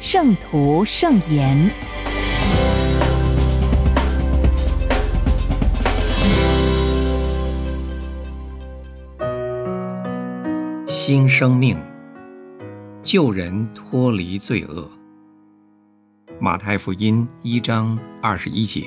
[0.00, 1.70] 圣徒圣言，
[10.88, 11.78] 新生命，
[13.02, 14.90] 救人脱离罪恶。
[16.40, 18.86] 马太福音一章二十一节，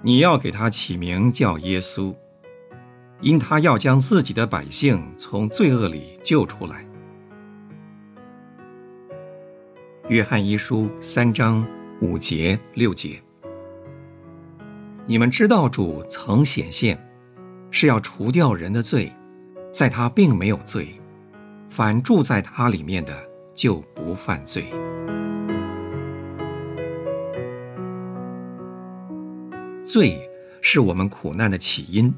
[0.00, 2.14] 你要给他起名叫耶稣，
[3.20, 6.82] 因他要将自己的百姓从罪恶里救出来。
[10.08, 11.66] 约翰一书三章
[12.00, 13.20] 五节六节，
[15.04, 16.96] 你们知道主曾显现，
[17.72, 19.12] 是要除掉人的罪，
[19.72, 20.94] 在他并没有罪，
[21.68, 23.12] 凡住在他里面的
[23.52, 24.66] 就不犯罪。
[29.82, 30.20] 罪
[30.62, 32.14] 是我们苦难的起因，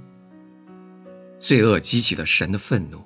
[1.38, 3.02] 罪恶激起了神的愤怒，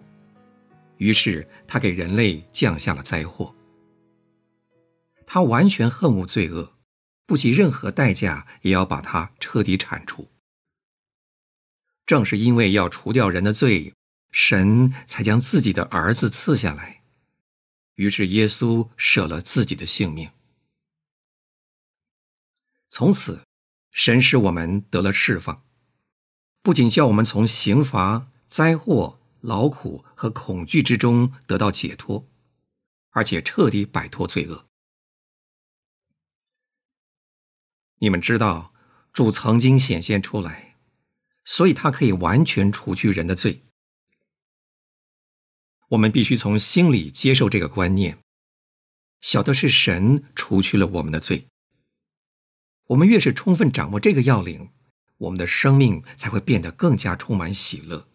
[0.97, 3.55] 于是他给人类降下了灾祸。
[5.35, 6.75] 他完全恨恶罪恶，
[7.25, 10.29] 不惜任何代价也要把它彻底铲除。
[12.05, 13.95] 正是因为要除掉人的罪，
[14.31, 17.03] 神才将自己的儿子赐下来。
[17.95, 20.31] 于是耶稣舍了自己的性命。
[22.91, 23.41] 从此，
[23.91, 25.65] 神使我们得了释放，
[26.61, 32.29] 不仅叫我们从刑罚、灾祸、劳苦和恐惧之中得到解脱，
[33.13, 34.67] 而且彻底摆脱罪恶。
[38.03, 38.75] 你们知道，
[39.13, 40.75] 主曾经显现出来，
[41.45, 43.63] 所以他可以完全除去人的罪。
[45.91, 48.19] 我们必须从心里接受这个观念，
[49.21, 51.47] 晓得是神除去了我们的罪。
[52.87, 54.71] 我们越是充分掌握这个要领，
[55.19, 58.09] 我们的生命才会变得更加充满喜乐。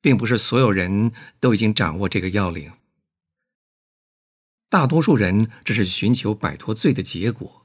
[0.00, 2.72] 并不是所有人都已经掌握这个要领。
[4.74, 7.64] 大多数人只是寻求摆脱罪的结果，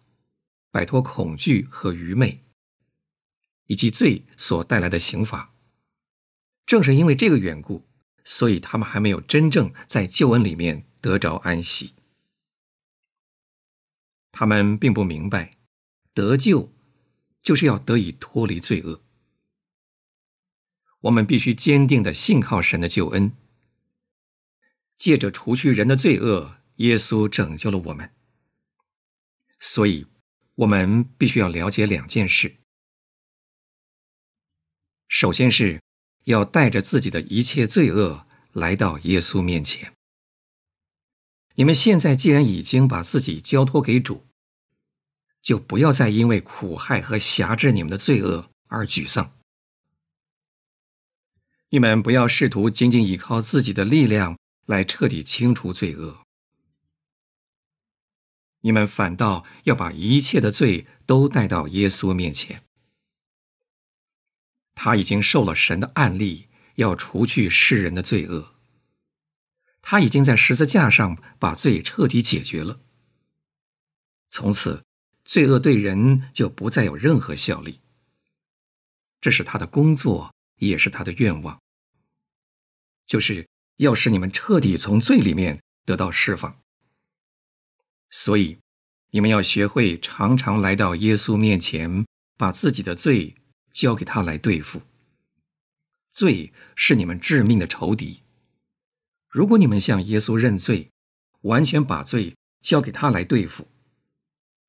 [0.70, 2.44] 摆脱恐惧和愚昧，
[3.66, 5.56] 以及罪所带来的刑罚。
[6.68, 7.88] 正是因为这个缘故，
[8.24, 11.96] 所以他们还没有真正在救恩里面得着安息。
[14.32, 15.58] 他们并不明白，
[16.14, 16.72] 得救
[17.42, 19.02] 就是要得以脱离罪恶。
[21.00, 23.32] 我们必须坚定的信靠神的救恩，
[24.96, 26.59] 借着除去人的罪恶。
[26.80, 28.14] 耶稣拯救了我们，
[29.60, 30.08] 所以
[30.56, 32.56] 我们必须要了解两件事。
[35.10, 35.82] 首先是
[36.24, 39.94] 要带着自己的一切罪恶来到耶稣面前。
[41.56, 44.28] 你们现在既然已经把自己交托给主，
[45.42, 49.38] 就不要再因为苦害和辖制你们的罪恶而沮丧。
[51.72, 56.26] 你们不要试图仅仅依靠自己的力量来彻底清除罪恶。
[58.62, 62.64] 你们反倒要把一切的罪都带到耶稣面前。
[64.76, 68.56] 他已经受了神的案例，要除去世人的罪恶。
[69.82, 72.82] 他已经在十字架上把罪彻底解决了。
[74.30, 74.84] 从此，
[75.26, 77.80] 罪恶对人就不再有任何效力。
[79.20, 81.60] 这是他的工作，也是他的愿望，
[83.06, 86.62] 就是要使你们彻底从罪里面得到释放。
[88.12, 88.58] 所以，
[89.12, 92.06] 你们要学会常常来到耶稣面前，
[92.38, 93.36] 把自己的罪
[93.72, 94.82] 交给他来对付。
[96.12, 98.22] 罪是你们致命的仇敌。
[99.28, 100.90] 如果你们向耶稣认罪，
[101.42, 103.68] 完全把罪交给他来对付，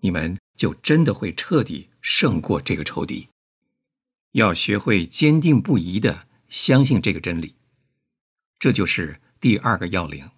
[0.00, 3.28] 你们就真的会彻底胜过这个仇敌。
[4.32, 7.54] 要学会坚定不移的相信这个真理，
[8.58, 10.30] 这就是第二个要领。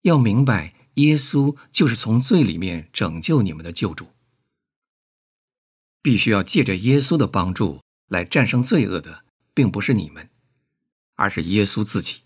[0.00, 0.74] 要明白。
[0.94, 4.10] 耶稣就是从罪里面拯救你们的救主，
[6.02, 9.24] 必须要借着耶稣的帮助来战胜罪恶的，
[9.54, 10.28] 并不是你们，
[11.14, 12.20] 而是耶稣自己，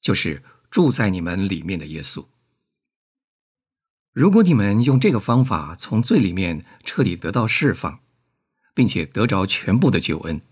[0.00, 2.26] 就是住在你们里面的耶稣。
[4.12, 8.00] 如果你们用这个方法从罪里面彻底得到释放，
[8.74, 10.42] 并且得着全部的救恩，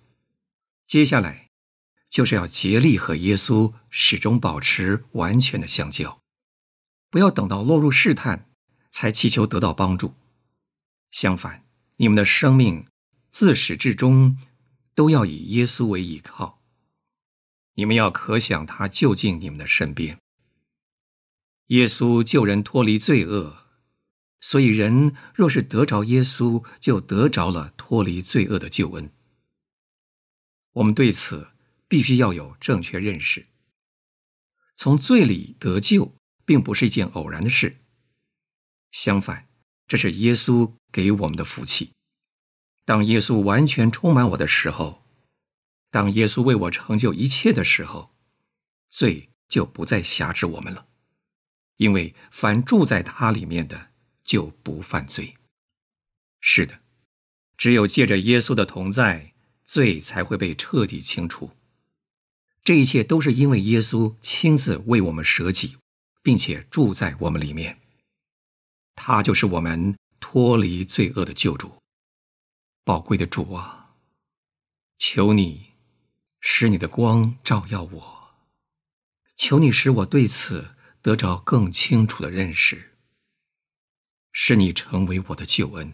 [0.87, 1.51] 接下来
[2.09, 6.23] 就是要竭力和耶稣始终保持完全的相交，
[7.15, 8.51] 不要等到落入试探
[8.91, 10.15] 才祈求得到帮助。
[11.13, 11.65] 相反，
[11.99, 12.89] 你们的生命
[13.31, 14.37] 自始至终
[14.97, 16.61] 都要以耶稣为依靠。
[17.75, 20.19] 你们要可想他就近你们的身边。
[21.67, 23.59] 耶稣救人脱离罪恶，
[24.41, 29.09] 所以人若是得着耶稣，就得着了脱离罪恶的救恩。
[30.73, 31.51] 我们对此
[31.87, 33.47] 必须要有正确认识。
[34.77, 36.13] 从罪里得救，
[36.45, 37.77] 并不是一件偶然的事。
[38.91, 39.49] 相反，
[39.87, 41.91] 这是耶稣给我们的福气。
[42.85, 45.03] 当耶稣完全充满我的时候，
[45.91, 48.15] 当耶稣为我成就一切的时候，
[48.91, 50.87] 罪就不再辖制我们了，
[51.77, 53.91] 因为凡住在他里面的
[54.23, 55.37] 就不犯罪。
[56.41, 56.81] 是的，
[57.57, 59.33] 只有借着耶稣的同在。
[59.67, 61.51] 罪才会被彻底清除，
[62.63, 65.79] 这一切都是因为耶稣亲自为我们舍己，
[66.25, 67.81] 并且住在我们里面。
[68.97, 71.77] 他就是我们脱离罪恶的救主。
[72.83, 73.95] 宝贵的主啊，
[74.99, 75.75] 求你
[76.41, 78.35] 使你的光照耀我，
[79.37, 82.97] 求你使我对此得着更清楚的认识，
[84.33, 85.93] 使你成为我的救恩。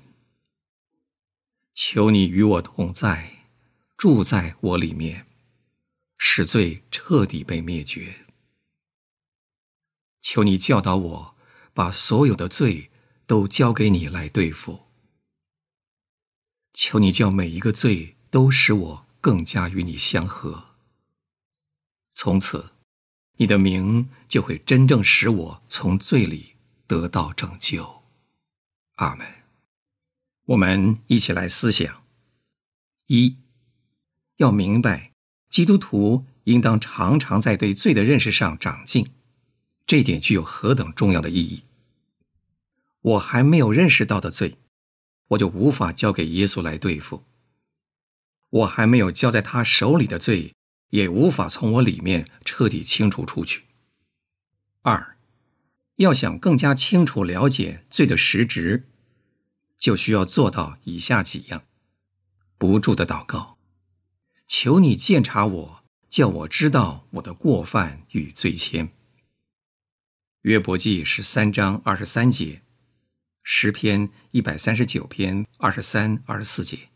[1.74, 3.36] 求你与我同在。
[3.96, 5.26] 住在我里面，
[6.16, 8.24] 使罪彻底被灭绝。
[10.22, 11.36] 求你教导我，
[11.72, 12.90] 把所有的罪
[13.26, 14.86] 都交给你来对付。
[16.74, 20.76] 求你叫每一个罪都使我更加与你相合。
[22.12, 22.72] 从此，
[23.36, 26.56] 你的名就会真正使我从罪里
[26.86, 28.02] 得到拯救。
[28.96, 29.26] 阿门。
[30.46, 32.02] 我们一起来思想
[33.06, 33.36] 一。
[34.36, 35.12] 要明白，
[35.50, 39.12] 基督徒应当常常在对罪的认识上长进，
[39.90, 41.64] 这点具有何等重要的意义。
[43.00, 44.56] 我还没有认识到的罪，
[45.30, 47.24] 我就无法交给耶稣来对付；
[48.50, 50.54] 我还没有交在他手里的罪，
[50.90, 53.64] 也无法从我里面彻底清除出去。
[54.82, 55.16] 二，
[55.96, 58.86] 要想更加清楚了解罪的实质，
[59.76, 61.64] 就需要做到以下几样：
[62.56, 63.58] 不住的祷告。
[64.46, 68.90] 求你鉴察我，叫我知道我的过犯与罪愆。
[70.42, 72.62] 约伯记十三章二十三节，
[73.42, 76.88] 诗篇一百三十九篇二十三、二十四节。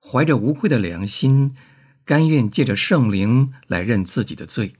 [0.00, 1.56] 怀着无愧的良心，
[2.04, 4.76] 甘愿借着圣灵来认自己的罪，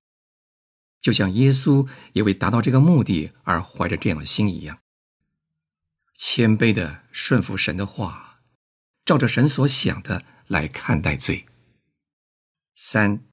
[1.01, 4.79] 就像耶稣也为达到这个目的而怀着这样的心一样，
[6.17, 8.41] 谦卑的顺服神的话，
[9.05, 10.25] 照着神所想的。
[10.49, 11.47] 来看待罪。
[12.75, 13.25] 三，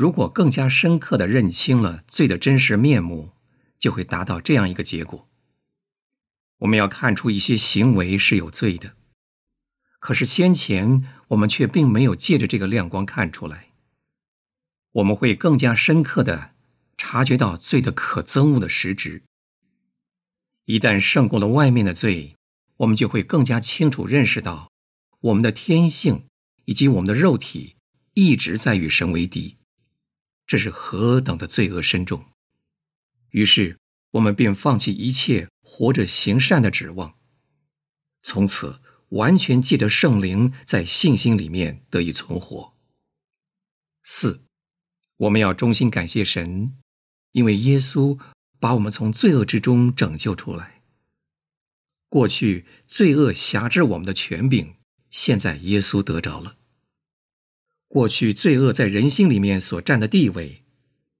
[0.00, 3.32] 如果更加深刻的认清了罪的真实面目，
[3.78, 5.28] 就会达到这样一个结果：
[6.60, 8.96] 我们要看出一些行为是有罪的，
[9.98, 13.72] 可是先前我们却并没有借着这个亮光看出来。
[14.92, 16.52] 我们会更加深刻的
[16.96, 19.24] 察觉到罪的可憎恶的实质。
[20.64, 22.36] 一旦胜过了外面的罪，
[22.78, 24.70] 我们就会更加清楚认识到。
[25.20, 26.24] 我们的天性
[26.64, 27.76] 以及我们的肉体
[28.14, 29.58] 一直在与神为敌，
[30.50, 32.24] 这是何等的罪恶深重！
[33.28, 33.78] 于是
[34.10, 37.14] 我们便放弃一切活着行善的指望，
[38.24, 38.80] 从此
[39.10, 42.74] 完全借着圣灵在信心里面得以存活。
[44.02, 44.42] 四，
[45.18, 46.76] 我们要衷心感谢神，
[47.30, 48.18] 因为耶稣
[48.58, 50.82] 把我们从罪恶之中拯救出来。
[52.08, 54.74] 过去罪恶辖制我们的权柄。
[55.12, 56.56] 现在耶稣得着了。
[57.90, 60.62] 过去罪恶在人心里面所占的地位，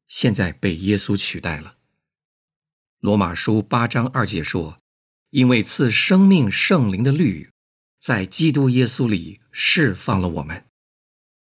[0.07, 1.79] 现在被耶稣取代了。
[3.01, 4.79] 罗马书八章二节说
[5.31, 7.51] ：“因为赐生命圣灵的律，
[7.99, 10.65] 在基督耶稣里释放了我们，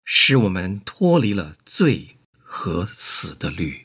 [0.03, 3.84] 使我们脱离了罪和死的律。”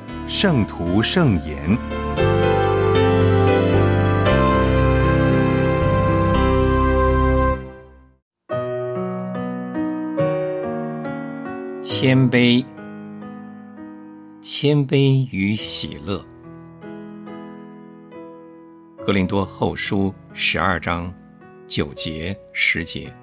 [0.33, 1.77] 圣徒圣言。
[11.83, 12.65] 谦卑
[14.41, 16.25] 谦卑与喜乐。
[19.05, 21.13] 格林多后书十二章
[21.67, 23.13] 九节十节。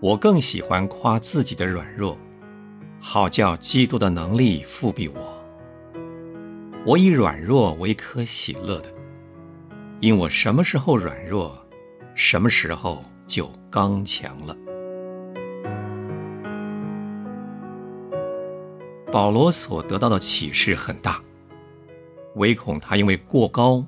[0.00, 2.16] 我更喜欢夸自己的软弱。
[3.00, 5.34] 好叫基督的能力复庇我。
[6.84, 8.94] 我以软弱为可喜乐的，
[10.00, 11.56] 因我什么时候软弱，
[12.14, 14.56] 什么时候就刚强了。
[19.10, 21.22] 保罗所得到的启示很大，
[22.34, 23.84] 唯恐他因为过高，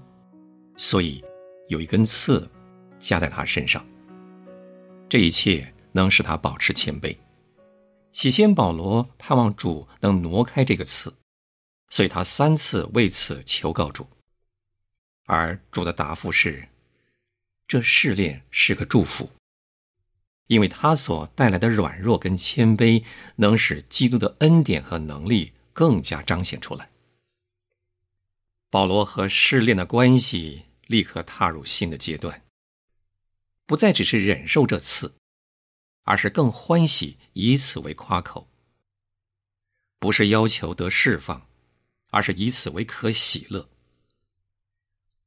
[0.76, 1.22] 所以
[1.68, 2.50] 有一根刺
[2.98, 3.84] 加在他身上。
[5.08, 7.16] 这一切能使他保持谦卑。
[8.12, 11.14] 起先，保罗盼望主能挪开这个刺，
[11.88, 14.08] 所以他三次为此求告主，
[15.26, 16.68] 而主的答复是：
[17.68, 19.30] 这试炼是个祝福。
[20.48, 23.04] 因为他所带来的软弱跟谦卑，
[23.36, 26.90] 能使基督的恩典和能力更加彰显出来。
[28.68, 32.42] 保罗和试炼的关系立刻踏入新的阶段，
[33.64, 35.14] 不再只是忍受这次，
[36.10, 38.48] 而是更欢喜以此为夸口。
[40.00, 41.46] 不是要求得释放，
[42.10, 43.68] 而是以此为可喜乐。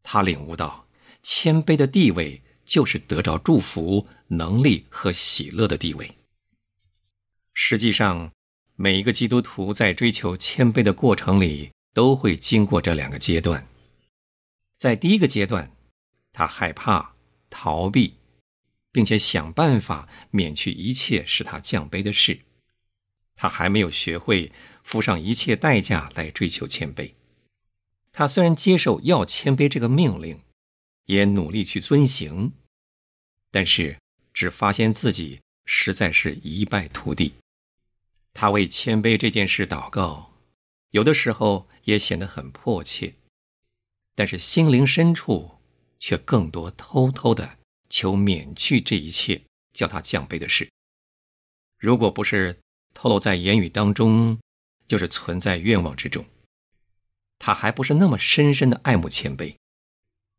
[0.01, 0.87] 他领悟到
[1.21, 2.41] 谦卑的地位。
[2.65, 6.17] 就是得着祝福、能力和喜乐的地位。
[7.53, 8.31] 实际上，
[8.77, 13.67] 每一个基督徒在追求谦卑的过程里，都会经过这两个阶段。
[14.77, 15.75] 在第一个阶段，
[16.31, 17.15] 他害怕、
[17.49, 18.15] 逃避，
[18.93, 22.39] 并且想办法免去一切使他降卑的事。
[23.35, 27.11] 他还没有学会付上一切代价来追求谦卑。
[28.13, 30.39] 他虽然接受要谦卑这个命令。
[31.07, 32.53] 也努力去遵行，
[33.51, 33.97] 但是
[34.33, 37.33] 只发现自己实在是一败涂地。
[38.33, 40.31] 他为谦卑这件事祷告，
[40.91, 43.15] 有的时候也显得很迫切，
[44.15, 45.59] 但是心灵深处
[45.99, 47.57] 却更多偷偷的
[47.93, 49.39] 求免去这一切
[49.71, 50.67] 叫他降卑的事。
[51.77, 52.59] 如果不是
[52.91, 54.39] 透露在言语当中，
[54.87, 56.25] 就是存在愿望之中。
[57.37, 59.55] 他还不是那么深深的爱慕谦卑。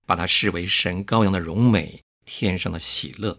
[0.04, 3.38] 把他视为神羔羊的荣美，天上的喜乐，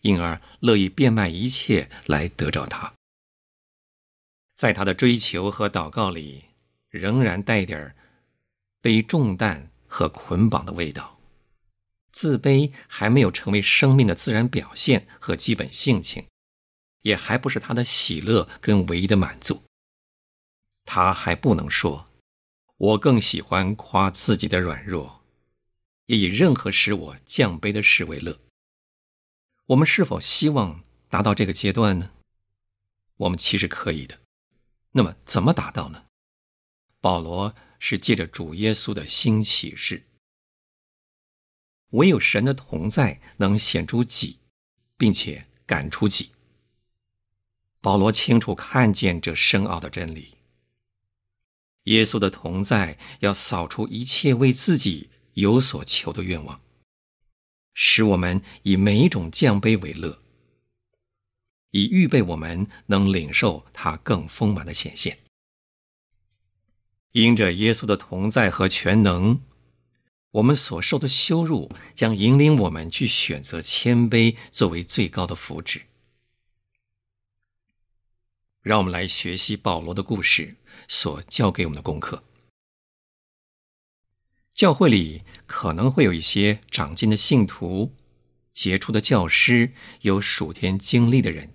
[0.00, 2.94] 因而乐意变卖一切来得着他。
[4.54, 6.46] 在他的追求和祷告里，
[6.88, 7.94] 仍然带点
[8.80, 11.20] 背重担和捆绑的味道。
[12.12, 16.26] 自卑还没有成为生命的自然表现和基本性情，
[17.00, 19.62] 也还不是他的喜乐跟唯一的满足。
[20.84, 22.08] 他还不能说
[22.76, 25.20] ：“我更喜欢夸自己的软弱。”
[26.06, 28.40] 也以任何使我降卑的事为乐。
[29.66, 32.10] 我们是否希望达到这个阶段呢？
[33.16, 34.20] 我们其实可以的。
[34.90, 36.04] 那么怎么达到呢？
[37.00, 40.02] 保罗是借着主耶稣的新启示。
[41.92, 44.38] 唯有神的同在能显出己，
[44.98, 46.32] 并且赶出己。
[47.80, 50.34] 保罗清楚看见这深奥的真理。
[51.84, 55.08] 耶稣的同在要扫除一切为自己。
[55.34, 56.60] 有所求的愿望，
[57.72, 60.20] 使我们以每一种降卑为乐，
[61.70, 65.16] 以预备我们能领受他更丰满的显现。
[67.12, 69.40] 因着耶稣的同在和全能，
[70.32, 75.82] 我们所受的羞辱将引领我们去选择谦卑作为最高的福祉。
[78.62, 80.56] 让我们来学习保罗的故事
[80.88, 82.22] 所教给我们的功课。
[84.54, 87.94] 教会里可能会有一些长进的信徒、
[88.52, 89.72] 杰出的教师、
[90.02, 91.54] 有属天经历的人，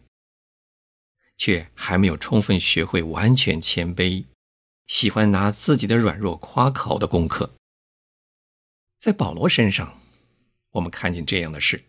[1.37, 4.25] 却还没有充分学会完全谦卑，
[4.87, 7.53] 喜欢拿自己的软弱夸口的功课。
[8.99, 10.01] 在保罗身上，
[10.71, 11.85] 我们看见这样的事：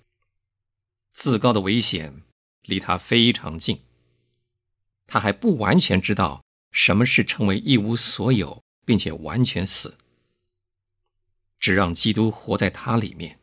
[1.13, 2.23] 自高的危险
[2.63, 3.83] 离他非常近，
[5.07, 9.97] 他还不完全知道什么是成为一无所有，并且完全死。
[11.59, 13.41] 只让基督活在他里面，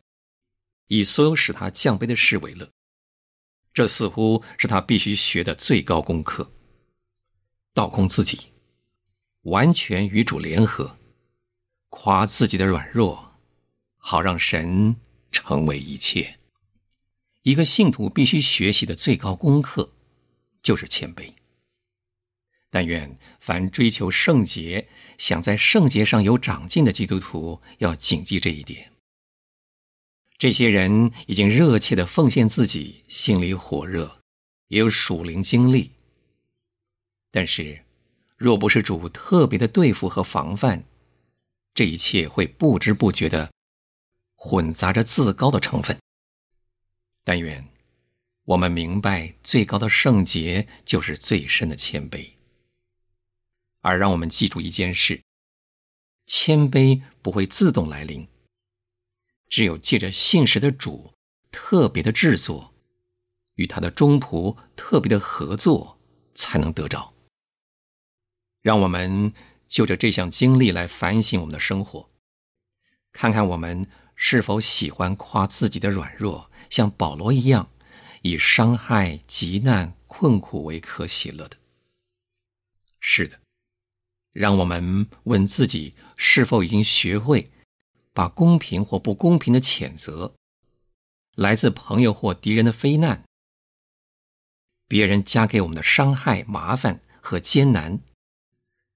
[0.86, 2.70] 以所有使他降卑的事为乐。
[3.74, 6.50] 这似乎是他必须学的最高功课。
[7.74, 8.52] 倒空自己，
[9.42, 10.96] 完全与主联合，
[11.90, 13.25] 夸自己的软弱，
[14.08, 14.94] 好让神
[15.32, 16.38] 成为一切。
[17.42, 19.90] 一个信徒必须学习的最高功课，
[20.62, 21.32] 就是谦卑。
[22.70, 24.86] 但愿凡追求圣洁、
[25.18, 28.92] 想在圣洁上有长进的基督徒要谨记这一点。
[30.38, 34.20] 这些人已经热切的奉献自己，心里火热，
[34.68, 35.90] 也有属灵经历，
[37.32, 37.82] 但是，
[38.36, 40.84] 若不是主特别的对付和防范，
[41.74, 43.50] 这一切会不知不觉的
[44.36, 45.98] 混杂着自高的成分。
[47.24, 47.66] 但愿
[48.44, 52.34] 我们明白，最高的圣洁就是最深的谦卑。
[53.80, 55.20] 而让我们记住一件事：
[56.26, 58.28] 谦卑不会自动来临，
[59.48, 61.12] 只有借着信实的主
[61.50, 62.72] 特别的制作，
[63.54, 65.98] 与他的中仆特别的合作，
[66.34, 67.14] 才能得着。
[68.60, 69.32] 让我们
[69.68, 72.10] 就着这项经历来反省我们的生活，
[73.12, 77.68] 看看我们是否喜欢夸自己的软弱，像保罗一样，
[78.22, 81.56] 以伤害、极难、困苦为可喜乐的。
[82.98, 83.38] 是的，
[84.32, 87.50] 让我们问自己，是否已经学会
[88.12, 90.34] 把公平或不公平的谴责，
[91.34, 93.22] 来自朋友或敌人的非难，
[94.88, 98.00] 别人加给我们的伤害、麻烦和艰难。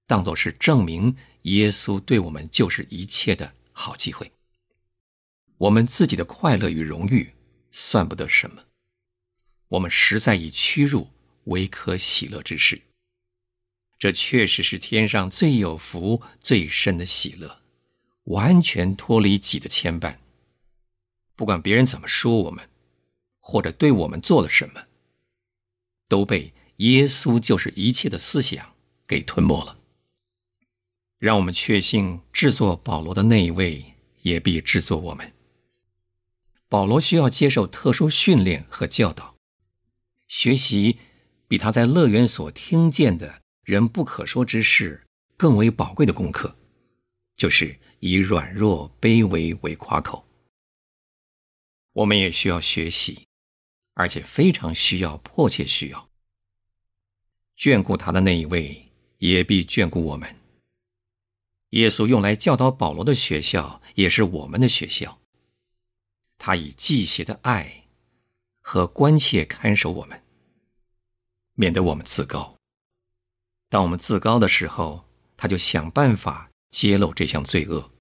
[0.07, 4.33] 当做是证明耶稣对我们就是一切的好机会。
[5.61, 7.35] 我们自己的快乐与荣誉
[7.71, 8.65] 算不得什么，
[9.69, 11.09] 我们实在以屈辱
[11.45, 12.81] 为可喜乐之事。
[13.99, 17.61] 这确实是天上最有福、最深的喜乐，
[18.25, 20.17] 完全脱离己的牵绊。
[21.37, 22.67] 不管别人怎么说我们，
[23.39, 24.87] 或者对我们做了什么，
[26.09, 28.75] 都被耶稣就是一切的思想
[29.07, 29.77] 给吞没了。
[31.19, 33.85] 让我们确信，制作保罗的那一位
[34.23, 35.31] 也必制作我们。
[36.71, 39.35] 保罗需要接受特殊训练和教导，
[40.29, 40.99] 学习
[41.49, 45.05] 比他在乐园所听见的人不可说之事
[45.37, 46.57] 更为宝贵的功课，
[47.37, 50.25] 就是以软弱卑微为夸口。
[51.93, 53.27] 我们也需要学习，
[53.95, 56.09] 而且非常需要、迫切需要
[57.59, 60.37] 眷顾他的那一位，也必眷顾我们。
[61.71, 65.20] 耶稣用来教导保罗的学校，也是我们的学校。
[66.43, 67.85] 他以祭邪的爱
[68.63, 70.23] 和关切看守我们，
[71.53, 72.57] 免得我们自高。
[73.69, 75.05] 当我们自高的时候，
[75.37, 77.93] 他就想办法揭露这项罪恶，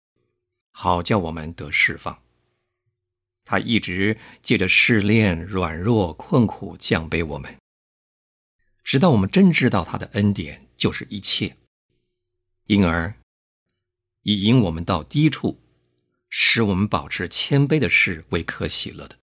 [0.71, 2.23] 好叫我们得释放。
[3.43, 7.57] 他一直借着试炼、软弱、困苦降卑我们，
[8.85, 11.57] 直到我们真知道他的恩典就是一切，
[12.67, 13.13] 因而。
[14.23, 15.59] 以引我们到低处，
[16.29, 19.17] 使我们保持谦卑的事为可喜乐的。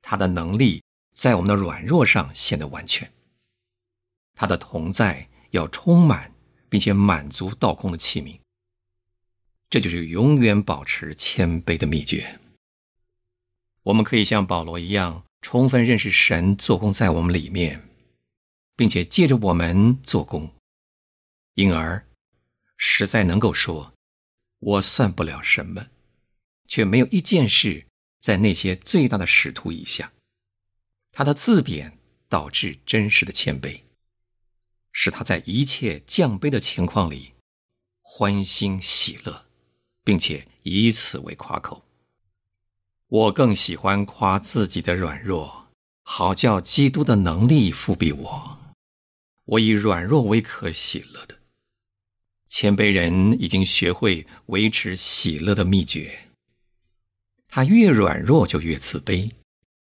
[0.00, 3.10] 他的能力在我们的软弱上显得完全。
[4.34, 6.32] 他的同在要充满，
[6.68, 8.38] 并且满足道空的器皿。
[9.68, 12.40] 这就是永远保持谦卑的秘诀。
[13.82, 17.88] 我们可以像保罗一样，充分认识神做工在我们里面，
[18.76, 20.50] 并且借着我们做工，
[21.54, 22.06] 因而。
[22.76, 23.92] 实在能够说，
[24.58, 25.88] 我算不了什么，
[26.66, 27.86] 却没有一件事
[28.20, 30.12] 在那些最大的使徒以下。
[31.12, 33.82] 他的自贬导致真实的谦卑，
[34.92, 37.34] 使他在一切降卑的情况里
[38.00, 39.46] 欢欣喜乐，
[40.04, 41.84] 并且以此为夸口。
[43.06, 45.68] 我更喜欢夸自己的软弱，
[46.02, 48.58] 好叫基督的能力复庇我。
[49.44, 51.37] 我以软弱为可喜乐的。
[52.48, 56.18] 谦卑人已经学会维持喜乐的秘诀。
[57.48, 59.30] 他越软弱就越自卑，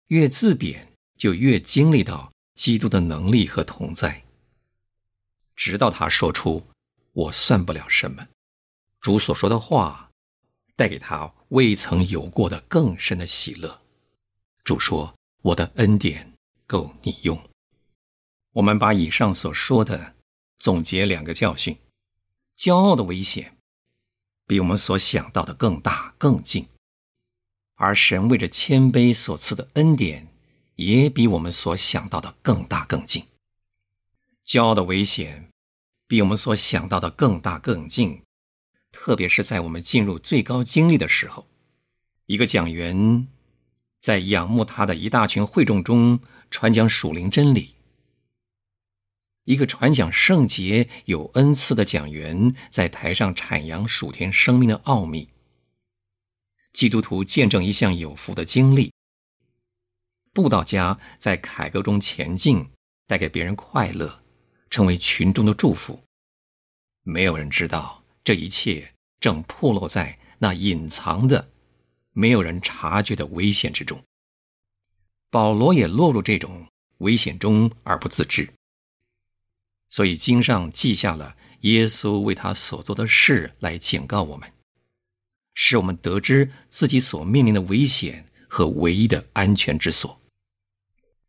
[0.09, 4.25] 越自贬就越经历到基督的能力和同在。
[5.57, 6.64] 直到他说出
[7.12, 8.29] “我算不了什么”，
[9.01, 10.11] 主所说的话
[10.77, 13.81] 带给他未曾有过的更深的喜乐。
[14.62, 16.33] 主说：“我的恩典
[16.66, 17.40] 够你用。”
[18.55, 20.14] 我们把以上所说的
[20.59, 21.77] 总结两个教训。
[22.59, 23.57] 骄傲的危险
[24.44, 26.66] 比我们所想到的更大更近，
[27.77, 30.27] 而神为着谦卑所赐的恩典
[30.75, 33.25] 也比我们所想到的更大更近。
[34.44, 35.49] 骄傲的危险
[36.09, 38.23] 比我们所想到的更大更近，
[38.90, 41.47] 特别是在我们进入最高经历的时候，
[42.27, 43.29] 一个讲员
[44.01, 46.18] 在仰慕他的一大群会众中
[46.51, 47.77] 传讲属灵真理。
[49.48, 55.30] 一个传讲圣洁、有恩赐的讲员在台上阐扬属天生命的奥秘。
[56.74, 58.92] 基督徒见证一项有福的经历。
[60.34, 62.68] 布道家在凯歌中前进，
[63.06, 64.22] 带给别人快乐，
[64.68, 65.98] 成为群众的祝福。
[67.02, 71.48] 没有人知道这一切正暴露在那隐藏的、
[72.12, 73.98] 没有人察觉的危险之中。
[75.30, 76.66] 保罗也落入这种
[76.98, 78.46] 危险中而不自知。
[79.88, 84.53] 所以经上记下了耶稣为他所做的事来警告我们，
[85.55, 90.20] 使我们得知自己所面临的危险和唯一的安全之所。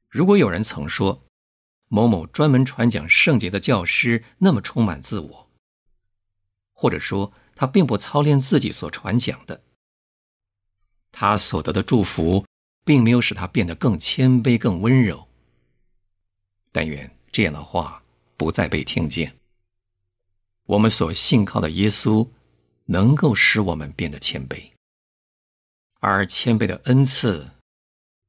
[0.09, 1.23] 如果有人曾说
[1.87, 5.49] 某某专门传讲圣洁的教师那么充满自我，
[6.73, 9.63] 或者说他并不操练自己所传讲的，
[11.11, 12.45] 他所得的祝福
[12.85, 15.27] 并没有使他变得更谦卑、更温柔。
[16.71, 18.03] 但愿这样的话
[18.39, 19.37] 不再被听见。
[20.63, 22.29] 我们所信靠的耶稣，
[22.85, 24.71] 能够使我们变得谦卑，
[25.99, 27.51] 而谦卑的恩赐，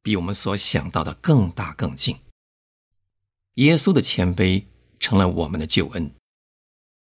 [0.02, 2.18] 比我们所想到的更大更近。
[3.54, 4.64] 耶稣的谦卑
[4.98, 6.12] 成了我们的救恩，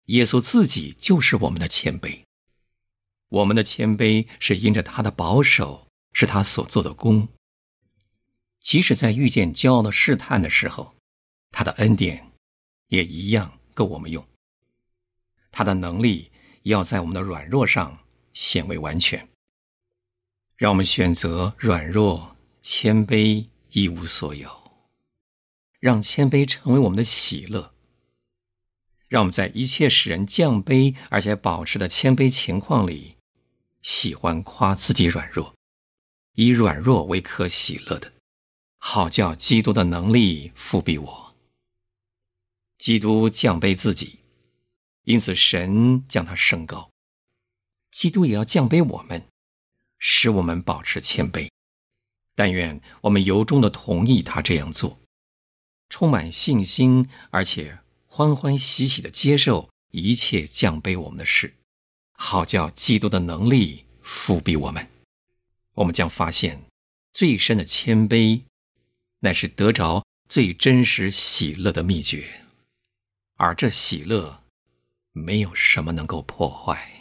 [0.06, 2.22] 耶稣自己就是我们的谦卑。
[3.30, 7.28] 我们的谦卑是因着他的保守，是他所做的功。
[8.60, 10.94] 即使在遇见骄傲的试探的时候，
[11.50, 12.31] 他的恩典
[12.92, 14.26] 也一样够我们用，
[15.50, 16.30] 他的能力
[16.64, 18.00] 要在我们的软弱上
[18.34, 19.30] 显为完全。
[20.58, 24.50] 让我们选择软弱、谦卑、一无所有，
[25.80, 27.74] 让谦卑成为我们的喜乐。
[29.08, 33.16] 让我们在一切使人降卑而且保持的谦卑情况里，
[33.82, 35.56] 喜欢夸自己软弱，
[36.34, 38.12] 以软弱为可喜乐的，
[38.78, 41.31] 好叫基督的能力复庇我。
[42.82, 44.22] 基督降卑自己，
[45.04, 46.90] 因此神将他升高。
[47.92, 49.24] 基督也要降卑我们，
[50.00, 51.48] 使我们保持谦卑。
[52.34, 55.00] 但愿我们由衷的同意他这样做，
[55.90, 61.54] 充满信心，而且欢欢喜喜的接受一切降卑我们的事，
[62.14, 64.90] 好叫基督的能力复庇我们。
[65.76, 66.64] 我们将发现，
[67.14, 68.42] 最深的谦卑，
[69.20, 72.48] 乃是得着最真实喜乐的秘诀。
[73.44, 74.44] 而这喜乐，
[75.14, 77.01] 没有什么能够破坏。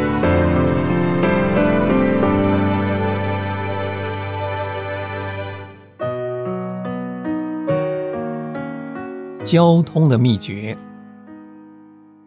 [9.43, 10.77] 交通的秘诀，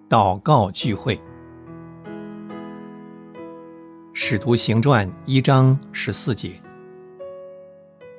[0.09, 1.15] 祷告聚会，
[4.13, 6.61] 《使徒行传》一章十四节，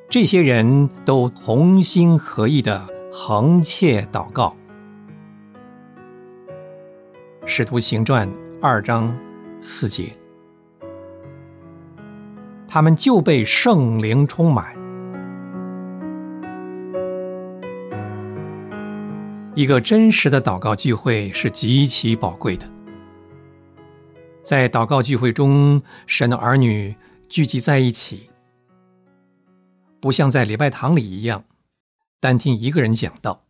[0.09, 4.55] 这些人都同心合意的横切祷告，
[7.45, 8.25] 《使徒行传》
[8.61, 9.13] 二章
[9.59, 10.09] 四节，
[12.65, 14.84] 他们就被圣灵充满。
[19.55, 22.69] 一个真实的祷告聚会是极其宝贵的。
[24.43, 26.93] 在祷告聚会中，神的儿女
[27.29, 28.29] 聚集在一起，
[30.01, 31.45] 不像在礼拜堂里一样，
[32.19, 33.45] 单听一个人讲道，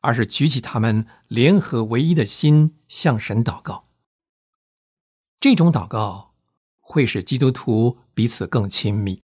[0.00, 3.88] 而是举起他们联合唯一的心向神祷告。
[5.40, 6.34] 这种祷告
[6.78, 9.22] 会使基督徒彼此更亲密。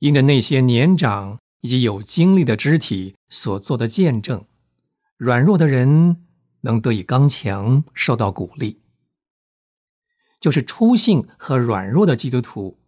[0.00, 4.46] 因着那些年长以及有经历的肢体所做的见证，
[5.16, 6.26] 软弱的人
[6.62, 8.80] 能得以刚强，受到鼓励。
[10.40, 12.78] 就是初信和软弱的基督徒，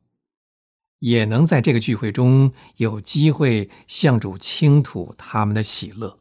[1.00, 6.18] 也能在这个聚会中有机会向主倾吐他们的喜乐。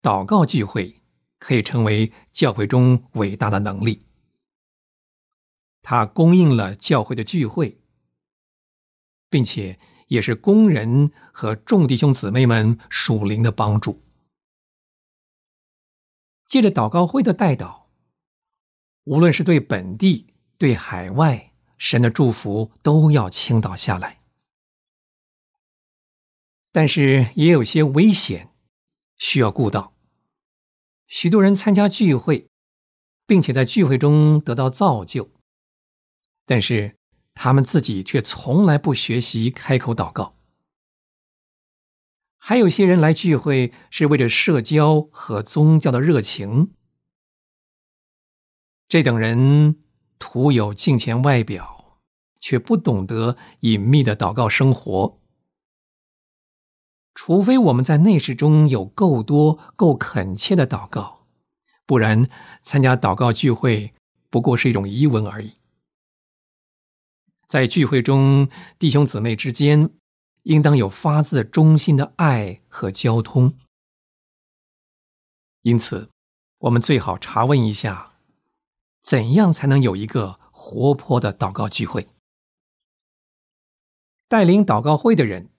[0.00, 1.02] 祷告聚会
[1.38, 4.06] 可以成为教会中伟大的能力，
[5.82, 7.81] 它供应了教会的聚会。
[9.32, 14.02] 并且也是工人和众弟兄姊妹们属灵的帮助。
[16.46, 17.88] 借着祷告会的带导，
[19.04, 20.26] 无论是对本地、
[20.58, 24.20] 对海外，神的祝福都要倾倒下来。
[26.70, 28.50] 但是也有些危险
[29.16, 29.94] 需要顾到。
[31.06, 32.48] 许多人参加聚会，
[33.26, 35.30] 并且在聚会中得到造就，
[36.44, 36.98] 但是。
[37.34, 40.36] 他们自己却从来不学习开口祷告。
[42.38, 46.72] 还有些人来聚会是为着社交和宗教的热情，
[48.88, 49.76] 这等人
[50.18, 52.00] 徒有敬虔外表，
[52.40, 55.20] 却不懂得隐秘的祷告生活。
[57.14, 61.26] 除非我们在内室中有够多、够恳切的祷告，
[61.86, 62.28] 不然
[62.62, 63.94] 参加祷告聚会
[64.30, 65.52] 不过是一种仪文而已。
[67.52, 69.90] 在聚会中，弟兄姊妹之间
[70.44, 73.58] 应当有发自衷心的爱和交通。
[75.60, 76.08] 因此，
[76.60, 78.14] 我们最好查问一下，
[79.02, 82.08] 怎样才能有一个活泼的祷告聚会？
[84.28, 85.50] 带领祷告会的人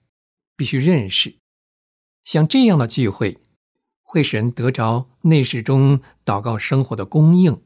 [0.56, 1.38] 必须认识，
[2.24, 3.38] 像这样的聚会
[4.02, 7.62] 会使人得着内室中祷告生活的供应，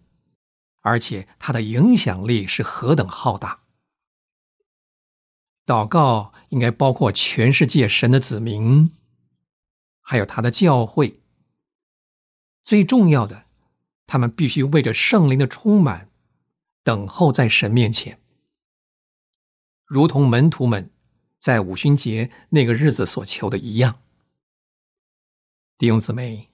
[0.82, 3.62] 而且它的影响力是何等浩大。
[5.68, 8.90] 祷告应该包括全世界神的子民，
[10.00, 11.20] 还有他的教会。
[12.64, 13.44] 最重要的，
[14.06, 16.08] 他们必须为着圣灵的充满，
[16.82, 18.18] 等候在神面前，
[19.84, 20.90] 如同门徒们
[21.38, 24.00] 在五旬节那个日子所求的一样。
[25.76, 26.48] 弟兄姊妹，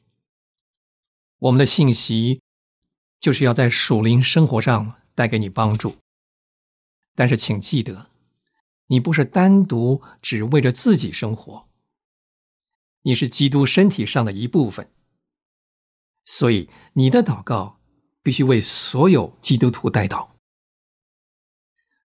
[1.39, 2.43] 我们的信息
[3.21, 5.99] 就是要在属灵生活上带给你帮助，
[7.15, 8.11] 但是请记得。
[8.89, 11.67] 你不是单独只为着自己生活，
[13.03, 14.91] 你是基督身体上的一部分，
[16.25, 17.81] 所以你的祷告
[18.23, 20.29] 必须为所有基督徒代祷。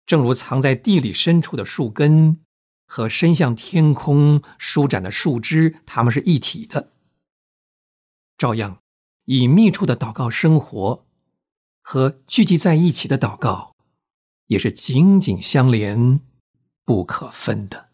[0.05, 2.43] 正如藏在地里深处的树根
[2.85, 6.91] 和伸向天空舒展的树枝，它们是一体的。
[8.37, 8.79] 照样，
[9.25, 11.05] 隐秘处的祷告生活
[11.81, 13.75] 和聚集在一起的祷告，
[14.47, 16.19] 也是紧紧相连。
[16.85, 17.92] 不可分的。